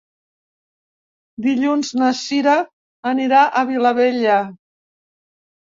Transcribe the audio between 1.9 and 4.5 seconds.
na Sira anirà a la Vilavella.